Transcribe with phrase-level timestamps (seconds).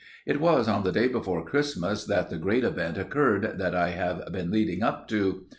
[0.25, 4.31] It was on the day before Christmas that the great event occurred that I have
[4.31, 5.43] been leading up to.